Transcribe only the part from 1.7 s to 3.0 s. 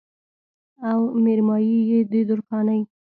يې د درخانۍ